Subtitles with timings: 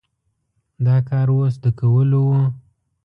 [0.85, 2.31] دا کار اوس د کولو و؟